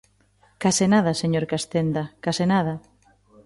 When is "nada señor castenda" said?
0.93-2.03